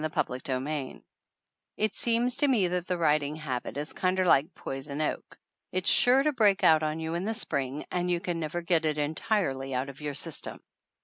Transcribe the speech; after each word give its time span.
53 0.01 0.39
CHAPTER 0.39 0.65
XIII 0.65 1.03
IT 1.77 1.95
seems 1.95 2.37
to 2.37 2.47
me 2.47 2.67
that 2.69 2.87
the 2.87 2.97
writing 2.97 3.35
habit 3.35 3.77
is 3.77 3.93
kinder 3.93 4.25
like 4.25 4.51
poison 4.55 4.99
oak; 4.99 5.37
it's 5.71 5.91
sure 5.91 6.23
to 6.23 6.33
break 6.33 6.63
out 6.63 6.81
on 6.81 6.99
you 6.99 7.13
in 7.13 7.25
the 7.25 7.35
spring, 7.35 7.85
and 7.91 8.09
you 8.09 8.19
can 8.19 8.39
never 8.39 8.63
get 8.63 8.83
it 8.83 8.97
entirely 8.97 9.75
out 9.75 9.89
of 9.89 10.01
your 10.01 10.15
system. 10.15 10.59